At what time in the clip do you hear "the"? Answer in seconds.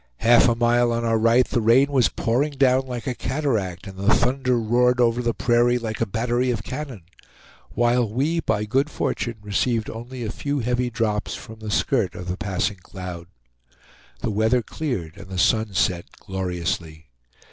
1.47-1.61, 3.99-4.11, 5.21-5.31, 11.59-11.69, 12.29-12.35, 14.21-14.31, 15.29-15.37